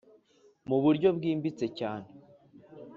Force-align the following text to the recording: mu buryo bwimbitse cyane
mu 0.69 0.77
buryo 0.83 1.07
bwimbitse 1.17 1.65
cyane 1.79 2.07